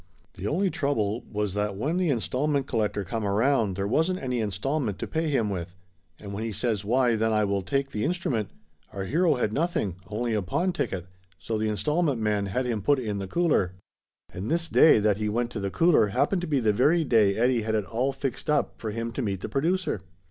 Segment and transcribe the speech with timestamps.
[0.33, 4.39] The only trouble was that when the installment col lector come around there wasn't any
[4.39, 5.75] installment to pay him with,
[6.19, 8.49] and when he says why then I will take the instrument,
[8.91, 11.05] our hero had nothing only a pawn ticket,
[11.37, 13.75] so the installment man had him put in the cooler.
[14.33, 16.47] And 195 196 Laughter Limited this day that he went to the cooler happened to
[16.47, 19.49] be the very day Eddie had it all fixed up for him to meet the
[19.49, 20.01] producer.